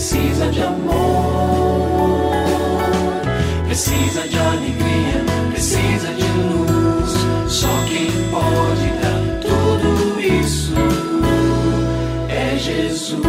[0.00, 2.32] precisa de amor,
[3.66, 7.52] precisa de alegria, precisa de luz.
[7.52, 10.72] Só quem pode dar tudo isso
[12.30, 13.20] é Jesus.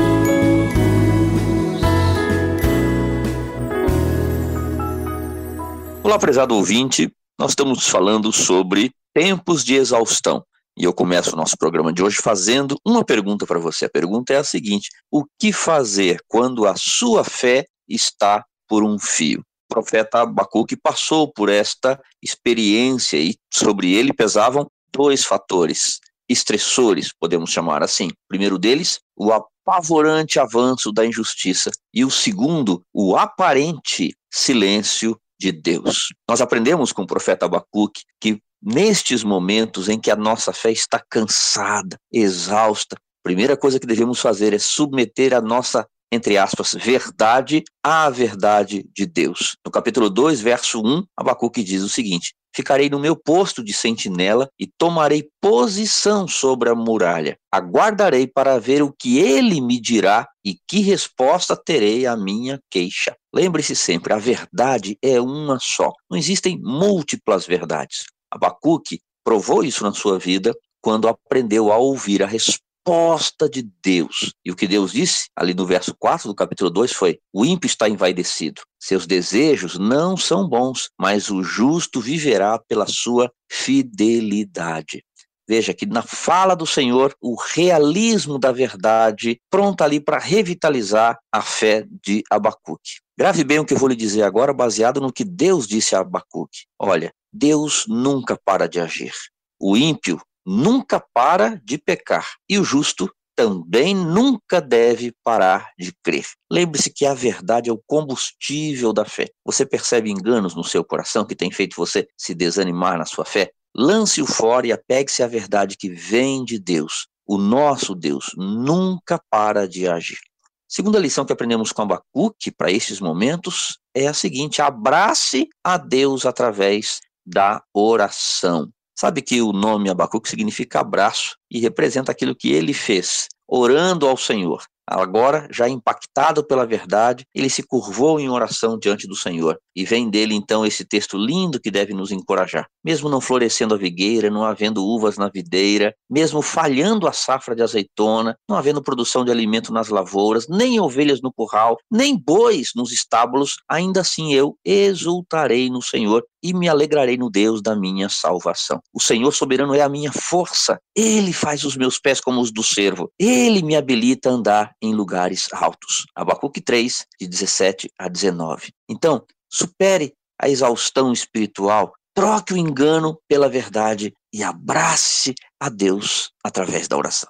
[6.02, 7.12] Olá, prezado ouvinte.
[7.38, 10.42] Nós estamos falando sobre tempos de exaustão.
[10.78, 13.86] E eu começo o nosso programa de hoje fazendo uma pergunta para você.
[13.86, 18.98] A pergunta é a seguinte: o que fazer quando a sua fé está por um
[18.98, 19.42] fio?
[19.70, 26.00] O profeta Abacuque passou por esta experiência e sobre ele pesavam dois fatores
[26.32, 28.08] estressores, podemos chamar assim.
[28.08, 35.52] O primeiro deles, o apavorante avanço da injustiça, e o segundo, o aparente silêncio de
[35.52, 36.14] Deus.
[36.30, 41.02] Nós aprendemos com o profeta Abacuque que nestes momentos em que a nossa fé está
[41.10, 47.64] cansada, exausta, a primeira coisa que devemos fazer é submeter a nossa, entre aspas, verdade
[47.84, 49.56] à verdade de Deus.
[49.64, 54.50] No capítulo 2, verso 1, Abacuque diz o seguinte: Ficarei no meu posto de sentinela
[54.60, 57.38] e tomarei posição sobre a muralha.
[57.52, 63.16] Aguardarei para ver o que ele me dirá e que resposta terei à minha queixa.
[63.32, 65.92] Lembre-se sempre, a verdade é uma só.
[66.10, 68.06] Não existem múltiplas verdades.
[68.32, 74.34] Abacuque provou isso na sua vida quando aprendeu a ouvir a resposta de Deus.
[74.44, 77.68] E o que Deus disse, ali no verso 4 do capítulo 2, foi: O ímpio
[77.68, 85.04] está envaidecido, seus desejos não são bons, mas o justo viverá pela sua fidelidade.
[85.48, 91.42] Veja que na fala do Senhor, o realismo da verdade, pronto ali para revitalizar a
[91.42, 93.02] fé de Abacuque.
[93.18, 96.00] Grave bem o que eu vou lhe dizer agora, baseado no que Deus disse a
[96.00, 96.66] Abacuque.
[96.80, 99.14] Olha, Deus nunca para de agir.
[99.60, 102.28] O ímpio nunca para de pecar.
[102.50, 106.26] E o justo também nunca deve parar de crer.
[106.52, 109.30] Lembre-se que a verdade é o combustível da fé.
[109.46, 113.52] Você percebe enganos no seu coração que tem feito você se desanimar na sua fé?
[113.76, 117.08] Lance-o fora e apegue-se à verdade que vem de Deus.
[117.26, 120.20] O nosso Deus nunca para de agir.
[120.68, 126.26] Segunda lição que aprendemos com Abacuque para estes momentos é a seguinte: abrace a Deus
[126.26, 128.72] através da oração.
[128.98, 134.18] Sabe que o nome Abacuque significa abraço e representa aquilo que ele fez, orando ao
[134.18, 134.64] Senhor.
[134.94, 139.58] Agora, já impactado pela verdade, ele se curvou em oração diante do Senhor.
[139.74, 142.68] E vem dele então esse texto lindo que deve nos encorajar.
[142.84, 147.64] Mesmo não florescendo a vigueira, não havendo uvas na videira, mesmo falhando a safra de
[147.64, 152.92] azeitona, não havendo produção de alimento nas lavouras, nem ovelhas no curral, nem bois nos
[152.92, 158.82] estábulos, ainda assim eu exultarei no Senhor e me alegrarei no Deus da minha salvação.
[158.94, 160.80] O Senhor soberano é a minha força.
[160.96, 163.12] Ele faz os meus pés como os do servo.
[163.20, 166.06] Ele me habilita a andar em lugares altos.
[166.16, 168.74] Abacuque 3, de 17 a 19.
[168.90, 176.88] Então, supere a exaustão espiritual, troque o engano pela verdade e abrace a Deus através
[176.88, 177.30] da oração.